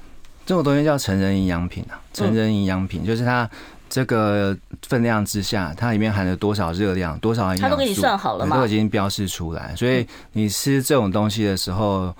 [0.44, 3.50] 这种东西叫成人营养品啊，成人营养品就是它。
[3.88, 8.56] 这个分量之下，它里面含了多少热量，多少营养素，它都给你算好了嘛？
[8.56, 9.74] 都已经标示出来。
[9.76, 12.14] 所以你吃这种东西的时候，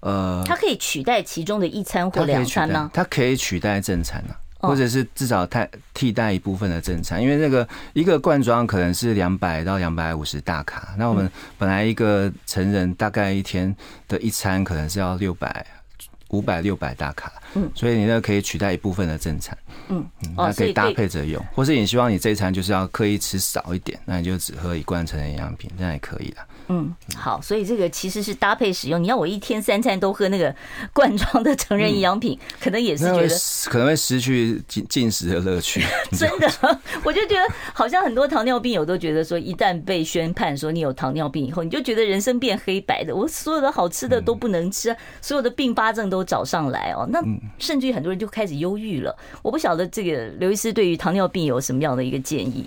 [0.00, 2.90] 呃，它可以取代其中的一餐或两餐吗？
[2.92, 5.58] 它可以取代正餐呢，或者是至少替
[5.92, 7.22] 替代一部分的正餐。
[7.22, 13.74] 因为那个一个罐装可能是两百到两百五十大卡，那我们本来一个成人大概一天
[14.08, 15.66] 的一餐可能是要六百。
[16.30, 19.56] 五百六百大卡，嗯，所以你那可以取代一部分的正餐，
[19.88, 20.04] 嗯，
[20.36, 26.46] 那可以搭配着用，或是你希望你这一餐就是要刻意吃少一点，那你就只喝一罐成人营养品，这样也可以了。
[26.72, 29.02] 嗯，好，所以这个其实是搭配使用。
[29.02, 30.54] 你要我一天三餐都喝那个
[30.92, 33.36] 罐装的成人营养品，可能也是觉得
[33.68, 35.82] 可能会失去进进食的乐趣。
[36.16, 36.48] 真的，
[37.02, 37.42] 我就觉得
[37.74, 47.04] 好像很多糖尿病友都觉得说，一旦被宣判说你有糖尿病以后，你就觉得人生变黑白的，我所有的好吃的都不能吃，所有的并发症都找上来哦。
[47.10, 47.20] 那
[47.58, 49.12] 甚至于很多人就开始忧郁了。
[49.42, 52.64] 我不晓得这个刘医师对于糖尿病有什么样的一个建议。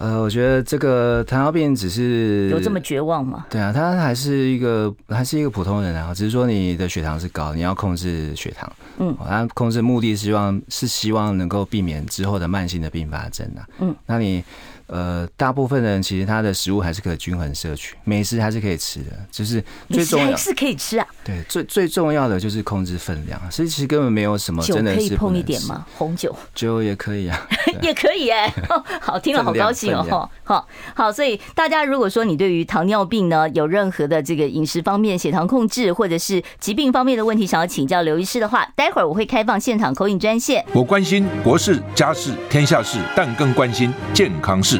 [0.00, 3.44] 呃，我觉得这个糖尿病只是有这么绝望吗？
[3.50, 8.72] 对啊，他还是一个还是一个普通人啊，只是说你的血糖是高，你要控制血糖。
[8.98, 13.68] 嗯，他控制目的是希望是希望能够避免之后的慢性的并发症啊。
[13.78, 14.42] 嗯，那你。
[14.90, 21.06] 呃，大部分人其实他的食物还是可以均衡摄取，美食还是可以吃的，就是最重要是可以吃啊。
[21.24, 25.86] 对，最最重要的就是控制分量，所以其实根本没有什么真的是可以碰一点吗？
[25.96, 27.48] 红酒酒也可以啊，
[27.80, 28.54] 也可以哎、欸。
[29.00, 30.28] 好，听了好高兴哦。
[30.42, 40.64] 好好，所以大家如果说你对于糖尿病呢有任何的这个饮食方面、血糖控制或者是疾病方面的问题，想要请教刘医师的话，待会儿我会开放现场口音专线。
[40.72, 44.79] 我关心国事、家事、天下事，但更关心健康事。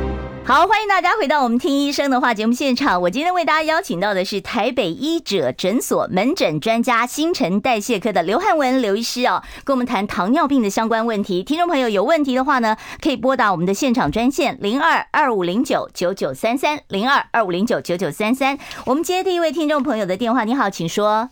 [0.53, 3.01] 好，欢迎大家回到我们听医生的话节目现场。
[3.03, 11.41] 我今天为大家邀请到的是台北医者诊所门诊专家、新陈代谢科的刘汉文刘医师哦，跟我们谈糖尿病的相关问题。
[11.41, 18.59] 听众朋友有问题的话呢，可以拨打我们的现场专线零二二五零九九九三三零二二五零九九九三三。
[18.85, 21.29] 我们接第一位听众朋友的电话，你好，请说。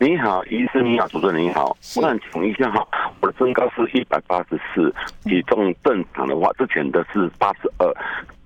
[0.00, 2.86] 你好，医生你好，主持人你好，我想请问一下哈，
[3.20, 7.94] 我的身高是一百八十四，体重正常的话，之前的是八十二，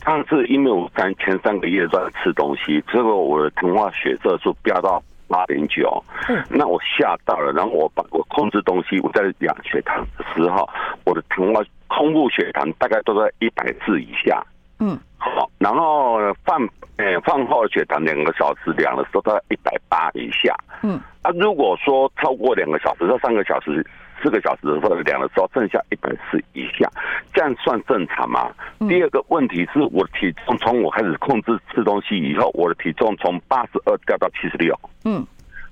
[0.04, 6.04] 但是因为我三前三个月都在吃东西，结果我的糖化血色素飙到八点九，
[6.50, 10.68] 那我吓到了，然后我把我控制东西，我在量血糖的时候，
[11.04, 14.44] 我的糖化空腹血糖大概都在一百四以下，
[14.80, 16.58] 嗯，好，然后饭。
[16.98, 20.52] 哎，饭后血糖两个小时量的时候，在一百八以下。
[20.82, 23.86] 嗯，啊，如果说超过两个小时到三个小时、
[24.20, 26.90] 四个小时的时候量的时候，剩下一百四以下，
[27.32, 28.50] 这样算正常吗？
[28.80, 34.76] 嗯、第二个问题是我的体重从我开始控制吃东西以后，我的体重从八十二掉到七十六。
[35.04, 35.24] 嗯，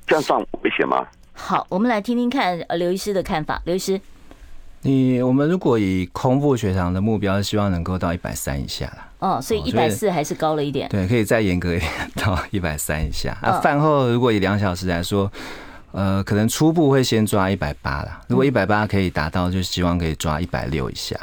[0.07, 1.05] 这样算危险吗？
[1.35, 3.61] 好，我们来听听看呃刘医师的看法。
[3.64, 4.01] 刘医师，
[4.87, 8.99] 你我们如果以空腹血糖的目标，希望能够到一百三以下了。
[9.18, 10.88] 哦，所以一百四还是高了一点。
[10.88, 13.37] 对，可以再严格一点， 到一百三以下。
[13.42, 15.31] 啊，饭后如果以两小时来说，
[15.92, 18.20] 呃，可能初步会先抓一百八啦。
[18.29, 21.16] 如果一百八可以达到，就希望可以抓一百六以下，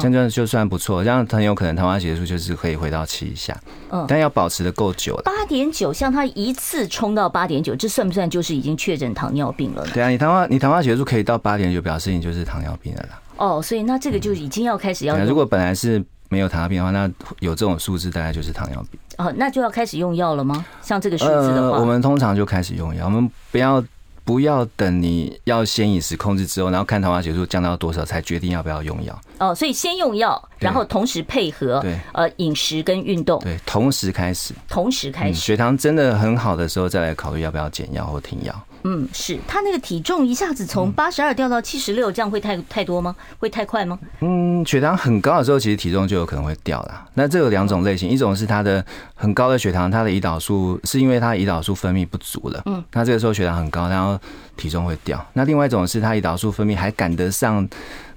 [0.00, 1.02] 这样就算不错。
[1.02, 3.58] 这样很有可能糖化血素就是可以回到七以下。
[3.90, 5.22] 嗯，但要保持的够久了。
[5.24, 9.90] 八点九，像他一次冲到八点九，这算不算就是已经确诊糖尿病了呢？
[9.92, 13.20] 对啊，你糖化你糖化血素可以到八点九，表示你就是糖尿病了啦。
[13.36, 15.16] 哦，所以那这个就已经要开始要。
[15.24, 16.04] 如果本来是。
[16.30, 19.32] 没有糖尿病的话，那有这种数字大概就是糖尿病哦。
[19.36, 20.64] 那就要开始用药了吗？
[20.82, 23.04] 像这个数字的话，呃，我们通常就开始用药。
[23.04, 23.80] 我们不要
[24.24, 29.20] 不要等你要先饮食控制之后，然后看糖化血素降到多少才决定要不要用药。
[29.38, 38.66] 哦，所以先用药，然后同时配合对呃饮食跟运动，对，同时开始，同时开始，嗯，血糖真的很好的时候再来考虑要不要减药或停药。
[38.86, 43.16] 嗯，是他那个体重一下子从八十二掉到七十六，这样会太太多吗？
[43.38, 43.98] 会太快吗？
[44.20, 47.08] 嗯，血糖很高的时候，其实体重就有可能会掉了。
[47.14, 52.62] 那这有两种类型，一种是他的很高的血糖，他的胰岛素是因为他胰岛素分泌不足了。
[52.66, 54.18] 嗯，那这个时候血糖很高，然后
[54.56, 55.24] 体重会掉。
[55.32, 57.66] 那另外一种是他胰岛素分泌还赶得上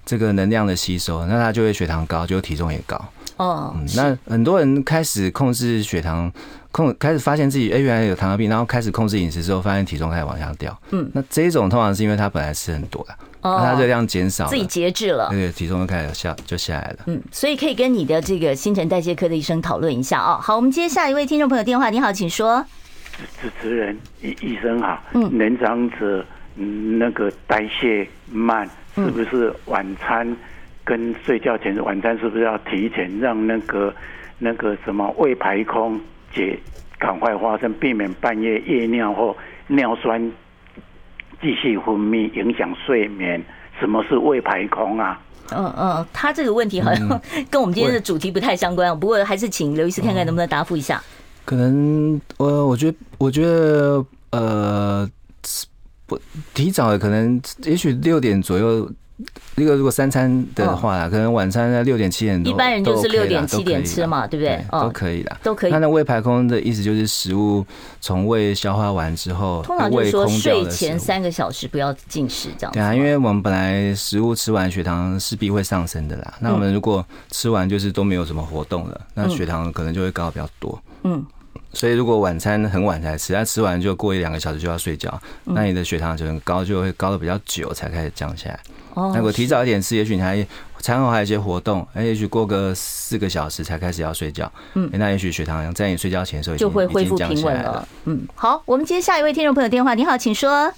[0.06, 3.02] 这个能量的吸收，那他就会血糖高，就体重也高。
[3.38, 6.32] 哦，嗯，那很多人开始控制血糖。
[6.70, 10.78] 控开始发现自己哎，原来有糖尿病，然后开始控制饮食之后，发现体重开始往下掉。
[10.92, 16.98] 嗯，那这一种通常是因为他本来吃很多了，哦，那他热量减少，自己节制了，对，体重就开始下就下来了。
[17.08, 20.38] 嗯，所以可以跟你的这个新陈代谢科的医生讨论一下哦。
[20.40, 22.64] 好，我们接下一位听众朋友电话，你好，请说。
[23.42, 26.24] 主持人医医生好，嗯，年长者
[26.54, 30.28] 那个代谢慢，是不是晚餐
[30.88, 33.94] 跟睡觉前晚餐是不是要提前让那个
[34.40, 36.00] 那个什么胃排空？
[36.34, 36.58] 解
[36.98, 39.36] 赶快发生，避免半夜夜尿或
[39.68, 40.32] 尿酸
[41.42, 43.44] 继续分泌，影响睡眠。
[43.80, 45.20] 什么是胃排空啊？
[45.52, 47.08] 嗯嗯，他这个问题好像
[47.50, 48.98] 跟我们今天的主题不太相关。
[48.98, 51.02] 不过还是请刘医师看看能不能答复一下。
[51.44, 55.10] 可能呃我觉得我觉得呃
[56.06, 56.18] 不
[56.54, 58.90] 提早的可能也许六点左右。
[59.56, 64.64] 那个如果三餐的话，可能晚餐在六点七点多，一般人就是六点七点吃嘛，对不对？
[64.72, 65.72] 都可以的，都可以。
[65.72, 67.66] 那那胃排空的意思就是食物
[68.00, 72.72] 从胃消化完之后，通常就是说睡前三个小时不要进食，这样。
[72.72, 76.34] 对啊，因为我们本来食物吃完血糖势必会上升的啦。
[76.40, 80.80] 那我们如果吃完就是都没有什么活动了，那血糖可能就会高比较多。
[81.04, 81.26] 嗯。
[81.74, 88.60] 所以如果晚餐很晚才吃，那吃完就过一两个小时就要睡觉，那你的血糖就很高，就会高的比较久才开始降下来。
[88.96, 90.46] 那如果提早一点吃，也许你还
[90.80, 97.88] 餐后还有一些活动，哎，也许过个四个小时才开始要睡觉，嗯，那也许血糖在你睡觉前的时候就会恢复平稳了。
[98.06, 100.72] 嗯，好，我们接下一位听众朋友电话，你好，请说。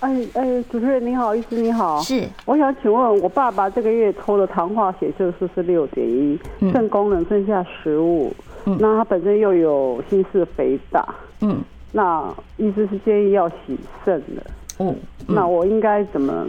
[0.00, 6.38] 哎哎，主持人你好，医师你好，是，我想请问我爸爸这个月抽的糖化血色素是六点一，
[6.72, 11.60] 肾功能剩下十五，那他本身又有心室肥大，嗯，
[11.92, 14.42] 那医师是建议要洗肾的，
[14.78, 14.96] 嗯，
[15.26, 16.46] 那我应该怎么？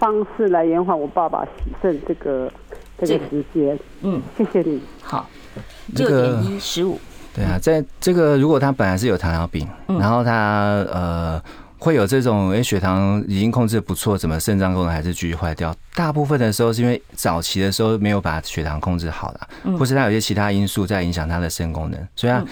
[0.00, 2.52] 方式来延缓我爸爸洗肾这个
[2.98, 4.82] 这个时间，嗯，谢谢你。
[5.00, 5.26] 好，
[5.94, 6.98] 六点一十五。
[7.32, 11.40] 对啊，在这个如果他本来是有糖尿病，然后他呃
[11.78, 15.74] 会有这种诶血糖已经控制不错，怎么肾脏功能还是继续坏掉？
[15.94, 19.48] 大部分的时候是因为早期的时候没有把血糖控制好了，
[19.78, 22.44] 或是他有些其他因素在影响他的肾功能，所以他。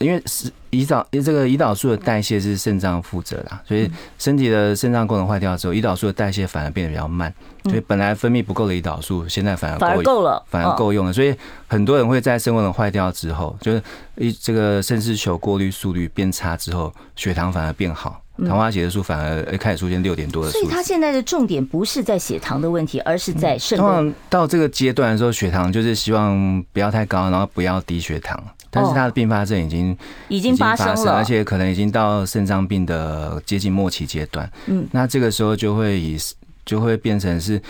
[0.00, 7.32] 因为是胰岛，这个胰岛素的代谢是肾脏负责的，所以身体的肾脏功能坏掉之后，胰岛素的代谢反而变得比较慢，
[7.64, 11.12] 所以本来分泌不够的胰岛素，现在反而反而够了，反而够用了。
[11.12, 11.34] 所以
[11.66, 13.82] 很多人会在肾功能坏掉之后，就是
[14.16, 20.50] 一这个肾丝球过滤速率变差之后，血糖反而变好，糖化血色素反而开始出现六点多的。
[20.50, 23.78] 所以他现在的重点不是在血糖的问题，而是在肾。
[23.78, 28.38] 通常到这个阶段的时候，血糖就是希望不要太高，然后不要低血糖。
[28.70, 29.96] 但是他的并发症已经
[30.28, 34.50] 已经发生了，而且可能已经到肾脏病的接近末期阶段。
[34.66, 36.16] 嗯，那这个时候就会以
[36.64, 37.60] 就会变成是，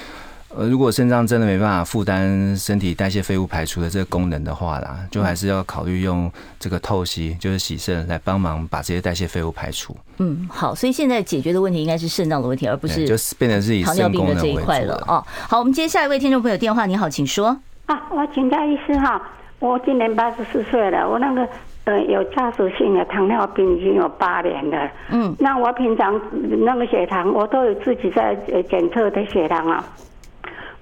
[0.48, 9.96] 呃，如果肾脏真的没办法负担身体代谢废物排出的这个功能的话啦，就还是要考虑用这个透析，就是洗肾来帮忙把这些代谢废物排除。
[10.18, 15.24] 嗯，好，所以现在解决的问题应该是肾脏的问题，而不是就是变成是以糖尿病的这一块了哦。
[15.48, 17.56] 好，我们接下一位听众朋友电话，你好，请说。
[17.86, 19.20] 啊，我请教医师哈。
[19.60, 21.48] 我今年八十四岁了，我那个
[21.84, 24.88] 呃有家族性的糖尿病已经有八年了。
[25.10, 26.20] 嗯，那我平常
[26.64, 29.84] 那个血糖我都有自己在呃检测的血糖啊。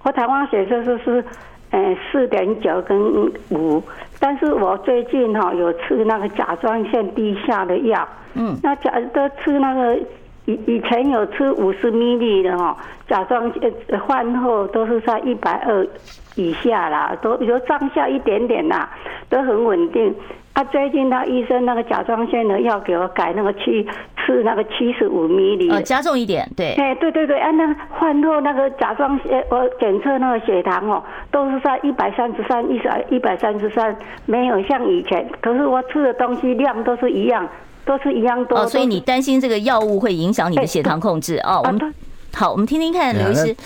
[0.03, 1.25] 我台湾血色素是
[1.71, 2.99] 呃四点九跟
[3.51, 3.83] 五，
[4.21, 8.07] 但是我最近哈有吃那个甲状腺低下的药。
[8.35, 9.99] 嗯，那甲都吃那个
[10.47, 12.77] 以以前有吃五十 ml 的哈，
[13.07, 13.73] 甲状腺
[14.09, 15.87] 饭后都是在一百二。
[16.39, 18.91] 以下啦，都比如上下一点点啦，
[19.31, 20.15] 都很稳定。
[20.53, 23.83] 啊，最近他医生那个甲状腺的药给我改那个七，
[24.19, 26.75] 吃那个七十五米粒，呃，加重一点，对。
[26.75, 35.27] 哎，对对对，啊，那饭后那个甲状腺，我检测那个血糖哦，都是在一百三十三，一百一百三十三，没有像以前。
[35.41, 37.49] 可是我吃的东西量都是一样，
[37.87, 38.59] 都是一样多。
[38.59, 41.63] 哦，所以你担心这个药物会影响你的血糖控制哦？
[41.65, 41.95] 我们
[42.35, 43.57] 好，我们听听看刘医师。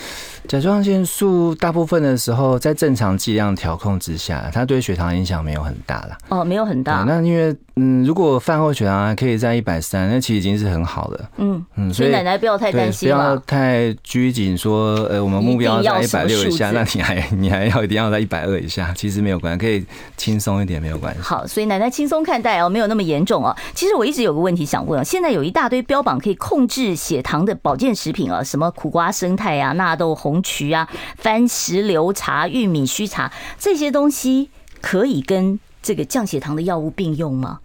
[0.51, 6.19] 甲状腺素大部分的时候在正常剂量调控之下，它对血糖影响没有很大了。
[6.29, 7.05] 哦，没有很大。
[7.07, 11.31] 那因为嗯，如果饭后血糖还可以在一百三，那其实已经是很好了。
[11.37, 19.87] 嗯嗯，所以奶奶不要太担心，不要太拘谨，说呃，我们目标在一百六以下，那你还 你还要一定要在一百二以下，其实没有关系，可以
[20.17, 21.21] 轻松一点，没有关系。
[21.23, 23.57] 好，所以奶奶轻松看待哦，没有那么严重哦。
[23.73, 30.89] 其实我一直有个问题想问，现在有一大堆标榜可以控制血糖的保健食品啊，什么苦瓜生态啊、纳豆红曲啊。
[31.17, 37.61] 番石榴茶、玉米须茶这些东西可以跟这个降血糖的药物并用吗？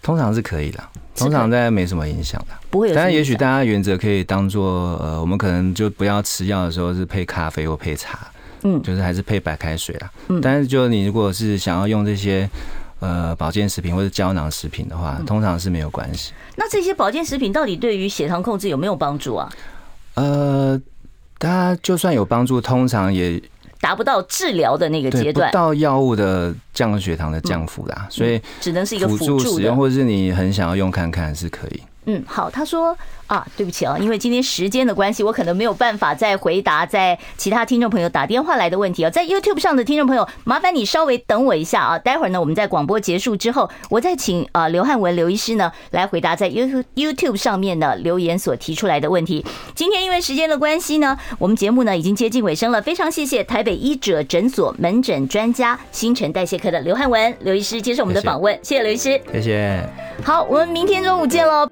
[0.00, 0.82] 通常是可以的，
[1.16, 2.94] 通常大家没什么影响的，不会有。
[2.94, 8.26] 但也许大家原则可以当做呃，我们可能就不要吃药的时候是配咖啡或配茶，
[8.62, 10.10] 嗯，就是还是配白开水啦。
[10.28, 12.48] 嗯，但是就你如果是想要用这些
[13.00, 16.32] 呃保健食品或者胶囊食品的话，通常是没有关系。
[16.56, 19.52] 那这些保健食品到底对于血糖控制有没有帮助啊？
[20.14, 20.80] 呃。
[21.38, 23.40] 它就算有帮助，通常也
[23.80, 31.82] 达不到治疗的那个阶段，不到药物的降血糖的降幅啦，所以只能是一个辅助使用，或者是你很想要用看看是可以。
[32.06, 32.96] 嗯，好，他说
[33.28, 39.10] 啊，对不起啊，因为今天时间的关系，我可能没有办法再回答在其他听众朋友打电话来的问题啊。
[39.10, 49.44] 在 YouTube 上的听众朋友，麻烦你稍微等我一下啊，待会儿呢，我们在广播结束之后，我再请啊刘汉文刘医师呢来回答在 YouTube YouTube 上面的留言所提出来的问题。
[49.74, 59.86] 今天因为时间的关系呢，我们节目呢已经接近尾声了，非常谢谢台北医者诊所门诊专家新陈代谢科的刘汉文刘医师接受我们的访问，谢谢刘医师，谢谢。
[60.24, 61.68] 好，我们明天中午见喽。